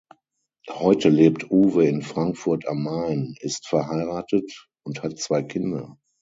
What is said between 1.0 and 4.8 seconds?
lebt Uwe in Frankfurt am Main, ist verheiratet